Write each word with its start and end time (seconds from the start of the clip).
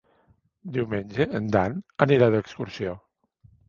Diumenge 0.77 1.29
en 1.41 1.53
Dan 1.59 1.79
anirà 2.09 2.35
d'excursió. 2.39 3.01